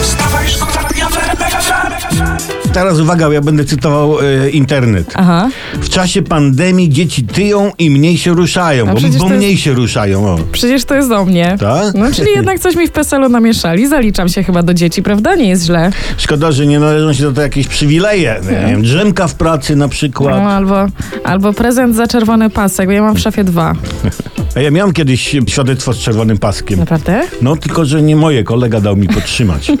[0.00, 0.04] FM.
[0.04, 2.70] Wstawaj, szkoda dnia w RMF FM.
[2.72, 5.12] Teraz uwaga, ja będę cytował e, internet.
[5.16, 5.48] Aha.
[5.80, 9.38] W czasie pandemii dzieci tyją i mniej się ruszają, A bo, przecież bo to jest-
[9.38, 10.26] mniej się ruszają.
[10.28, 10.38] O.
[10.52, 11.56] Przecież to jest do mnie.
[11.60, 11.94] Tak?
[11.94, 13.86] No, czyli jednak coś mi w PESEL-u namieszali.
[13.88, 15.34] Zaliczam się chyba do dzieci, prawda?
[15.34, 15.90] Nie jest źle.
[16.16, 18.40] Szkoda, że nie należą się do tego jakieś przywileje.
[18.50, 20.42] Nie wiem, drzemka w pracy na przykład.
[20.42, 20.86] No, albo,
[21.24, 23.72] albo prezent za czerwony pasek, bo ja mam w szafie dwa.
[24.56, 26.78] A ja miałem kiedyś świadectwo z czerwonym paskiem.
[26.78, 27.22] Naprawdę?
[27.42, 29.66] No tylko, że nie moje, kolega dał mi podtrzymać.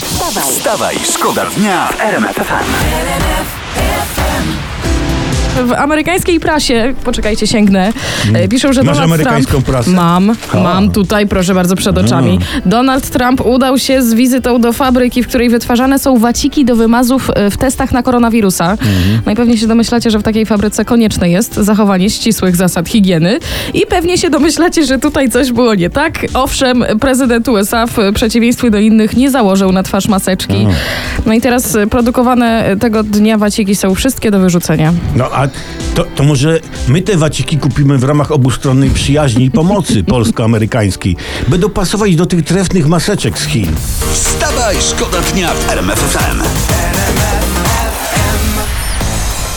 [0.00, 3.57] Wstawaj, Wstawaj, szkoda dnia w RMF FM.
[5.66, 7.92] W amerykańskiej prasie, poczekajcie, sięgnę,
[8.34, 9.66] e, piszą, że Masz Donald amerykańską Trump...
[9.66, 9.90] prasę?
[9.90, 10.56] Mam, A.
[10.56, 12.38] mam tutaj, proszę bardzo, przed oczami.
[12.66, 17.30] Donald Trump udał się z wizytą do fabryki, w której wytwarzane są waciki do wymazów
[17.34, 18.76] e, w testach na koronawirusa.
[19.26, 23.38] No i pewnie się domyślacie, że w takiej fabryce konieczne jest zachowanie ścisłych zasad higieny
[23.74, 26.26] i pewnie się domyślacie, że tutaj coś było nie tak.
[26.34, 30.66] Owszem, prezydent USA w przeciwieństwie do innych nie założył na twarz maseczki.
[31.26, 34.92] No i teraz e, produkowane tego dnia waciki są wszystkie do wyrzucenia.
[35.16, 35.47] No a
[35.94, 41.16] to, to może my te waciki kupimy w ramach obustronnej przyjaźni i pomocy polsko-amerykańskiej,
[41.48, 43.68] by dopasować do tych trefnych maseczek z Chin.
[44.12, 46.42] Wstawaj, szkoda dnia w RMF FM.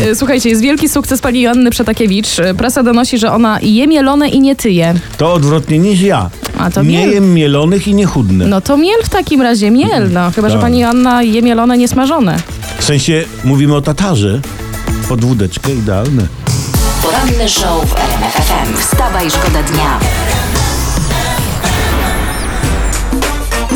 [0.02, 2.40] E, Słuchajcie, jest wielki sukces pani Joanny Przetakiewicz.
[2.40, 4.94] E, Prasa donosi, że ona je mielone i nie tyje.
[5.18, 6.30] To odwrotnie niż ja.
[6.58, 7.12] A to nie miel.
[7.12, 8.46] jem mielonych i nie chudnę.
[8.48, 10.32] No to miel w takim razie, miel, no.
[10.32, 10.62] Chyba, że Tak.
[10.62, 12.38] pani Joanna je mielone, niesmażone.
[12.80, 14.42] W sensie mówimy o tatarze.
[15.12, 16.28] Pod wódeczkę idealne.
[17.04, 18.78] poranny show w RMF FM.
[18.78, 20.00] Wstawaj, szkoda dnia.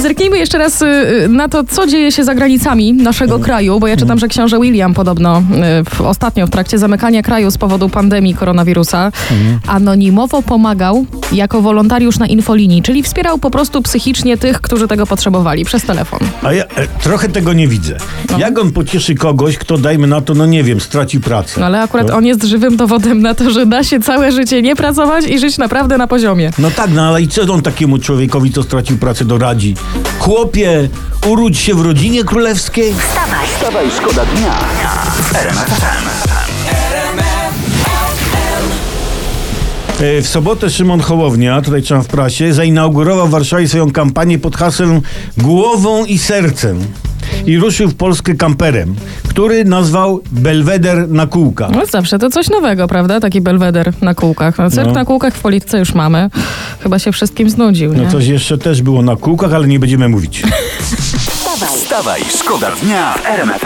[0.01, 3.88] Zerknijmy jeszcze raz y, y, na to, co dzieje się za granicami naszego kraju, bo
[3.88, 5.43] ja czytam, że książę William podobno y,
[5.89, 9.11] w, ostatnio w trakcie zamykania kraju z powodu pandemii koronawirusa
[9.67, 15.66] anonimowo pomagał jako wolontariusz na infolinii, czyli wspierał po prostu psychicznie tych, którzy tego potrzebowali
[15.66, 16.19] przez telefon.
[16.44, 17.97] A ja e, trochę tego nie widzę.
[18.31, 18.39] No.
[18.39, 21.59] Jak on pocieszy kogoś, kto dajmy na to, no nie wiem, straci pracę?
[21.59, 24.75] No ale akurat on jest żywym dowodem na to, że da się całe życie nie
[24.75, 26.51] pracować i żyć naprawdę na poziomie.
[26.59, 29.75] No tak, no ale i co on takiemu człowiekowi, co stracił pracę, doradzi?
[30.19, 30.90] Chłopie,
[31.28, 32.94] uródź się w rodzinie królewskiej?
[32.94, 34.53] Wstawaj, Wstawaj, szkoda dnia
[35.18, 35.35] w.
[40.01, 44.56] E, W sobotę Szymon Hołownia, tutaj czytam w prasie, zainaugurował w Warszawie swoją kampanię pod
[44.57, 45.01] hasłem
[45.38, 46.79] Głową i sercem.
[47.47, 48.95] I ruszył w Polskę kamperem,
[49.29, 51.69] który nazwał Belweder na kółka.
[51.72, 53.19] No zawsze to coś nowego, prawda?
[53.19, 54.57] Taki belweder na kółkach.
[54.57, 54.94] No, cyrk No.
[54.94, 56.29] na kółkach w polityce już mamy.
[56.79, 58.01] Chyba się wszystkim znudził, nie?
[58.01, 60.44] No coś jeszcze też było na kółkach, ale nie będziemy mówić.
[61.19, 63.66] wstawaj, Wstawaj, szkoda dnia w RMF.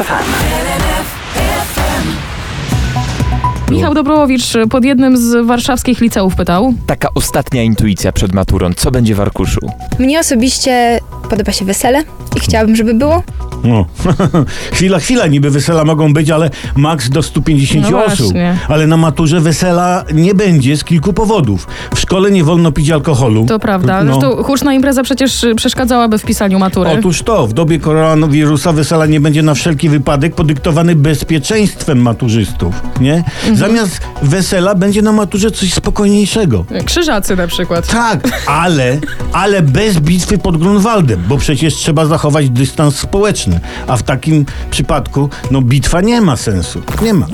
[3.72, 6.74] Michał Dobrołowicz pod jednym z warszawskich liceów pytał.
[6.88, 8.74] Taka ostatnia intuicja przed maturą.
[8.74, 9.60] Co będzie w arkuszu?
[10.00, 12.04] Mnie osobiście podoba się wesele
[12.36, 13.24] i chciałabym, żeby było.
[13.64, 13.86] No.
[14.74, 18.18] chwila, chwila, niby wesela mogą być, ale maks do 150 No osób.
[18.20, 18.58] właśnie.
[18.68, 21.68] Ale na maturze wesela nie będzie z kilku powodów.
[21.96, 23.46] W szkole nie wolno pić alkoholu.
[23.46, 24.04] To prawda.
[24.04, 24.12] No.
[24.20, 26.90] Zresztą huczna impreza przecież y, przeszkadzałaby w pisaniu matury.
[26.90, 33.16] Otóż to, w dobie koronawirusa wesela nie będzie na wszelki wypadek podyktowany bezpieczeństwem maturzystów, nie?
[33.16, 33.56] Mhm.
[33.58, 36.66] Zamiast wesela będzie na maturze coś spokojniejszego.
[36.86, 37.88] Krzyżacy na przykład.
[37.88, 38.98] Tak, ale,
[39.32, 43.49] ale bez bitwy pod Grunwaldem, bo przecież trzeba zachować dystans społeczny,
[43.88, 47.26] a w takim przypadku, no bitwa nie ma sensu, nie ma.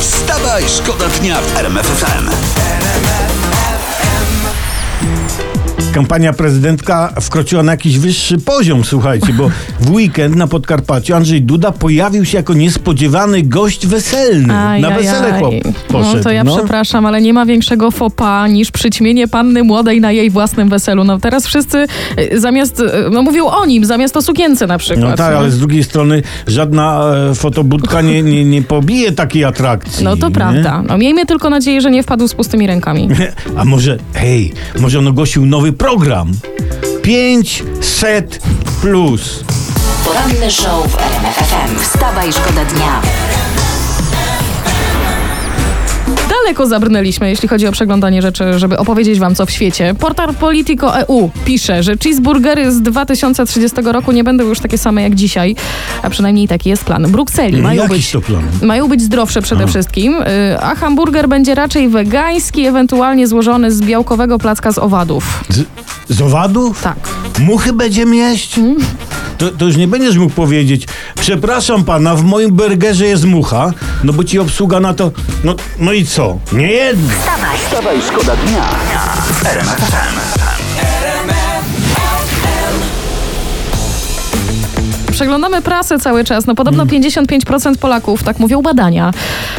[0.00, 1.86] Wstawaj, szkoda dnia w RMF
[5.96, 9.50] Kampania prezydentka wkroczyła na jakiś wyższy poziom, słuchajcie, bo
[9.80, 14.54] w weekend na Podkarpaciu Andrzej Duda pojawił się jako niespodziewany gość weselny.
[14.54, 15.38] Aj, na aj, wesele aj.
[15.38, 15.54] chłop
[15.88, 16.16] poszedł.
[16.16, 20.30] No to ja przepraszam, ale nie ma większego fopa niż przyćmienie panny młodej na jej
[20.30, 21.04] własnym weselu.
[21.04, 21.86] No teraz wszyscy
[22.18, 25.10] y, zamiast, y, no mówią o nim, zamiast o sukience na przykład.
[25.10, 25.38] No tak, nie?
[25.38, 30.04] ale z drugiej strony żadna e, fotobudka nie, nie, nie pobije takiej atrakcji.
[30.04, 30.34] No to nie?
[30.34, 30.82] prawda.
[30.88, 33.08] No miejmy tylko nadzieję, że nie wpadł z pustymi rękami.
[33.56, 36.32] A może, hej, może on ogłosił nowy program?
[37.02, 38.38] 500
[38.80, 39.44] plus.
[40.04, 41.78] poranny show w RMF FM.
[41.78, 43.02] Wstawaj, szkoda dnia.
[46.46, 49.94] Daleko zabrnęliśmy, jeśli chodzi o przeglądanie rzeczy, żeby opowiedzieć wam, co w świecie.
[49.98, 55.14] Portal Politico EU pisze, że cheeseburgery z 2030 roku nie będą już takie same jak
[55.14, 55.56] dzisiaj,
[56.02, 57.10] a przynajmniej taki jest plan.
[57.12, 58.42] Brukseli mają Jakiś być to plan.
[58.62, 60.24] Mają być zdrowsze przede wszystkim, y,
[60.60, 65.44] a hamburger będzie raczej wegański, ewentualnie złożony z białkowego placka z owadów.
[65.48, 65.64] Z,
[66.08, 66.82] z owadów?
[66.82, 67.08] Tak.
[67.38, 68.60] Muchy będziemy jeść?
[69.38, 70.86] To, to już nie będziesz mógł powiedzieć,
[71.20, 73.72] przepraszam pana, w moim burgerze jest mucha,
[74.04, 75.12] no bo ci obsługa na to,
[75.44, 76.38] no, no i co?
[76.52, 77.08] Nie jedno.
[77.66, 78.68] Wstawaj, szkoda dnia
[79.44, 79.96] RMF.
[85.16, 86.46] Przeglądamy prasę cały czas.
[86.46, 89.10] No podobno 55% Polaków, tak mówią badania,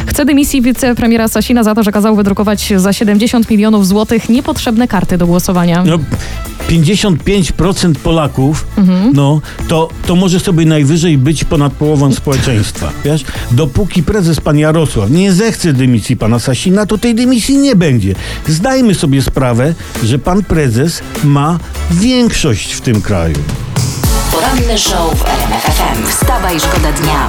[0.06, 5.18] chce dymisji wicepremiera Sasina za to, że kazał wydrukować za 70 milionów złotych niepotrzebne karty
[5.18, 5.84] do głosowania.
[5.86, 5.98] No,
[6.68, 8.66] 55% Polaków,
[9.12, 12.92] no, to, to może sobie najwyżej być ponad połową społeczeństwa.
[13.04, 13.24] Wiesz?
[13.50, 18.14] Dopóki prezes pan Jarosław nie zechce dymisji pana Sasina, to tej dymisji nie będzie.
[18.48, 19.74] Zdajmy sobie sprawę,
[20.04, 21.58] że pan prezes ma
[21.90, 23.36] większość w tym kraju.
[24.32, 26.06] Poranny show w RMF FM.
[26.06, 27.28] Wstawaj, szkoda dnia.